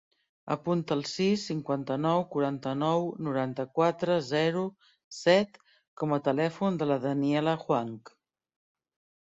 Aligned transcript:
Apunta 0.53 0.95
el 0.99 1.03
sis, 1.09 1.41
cinquanta-nou, 1.49 2.23
quaranta-nou, 2.35 3.05
noranta-quatre, 3.27 4.15
zero, 4.31 4.63
set 5.19 5.61
com 6.03 6.19
a 6.19 6.23
telèfon 6.29 6.81
de 6.83 6.89
la 6.95 7.01
Daniela 7.07 7.55
Huang. 7.67 7.95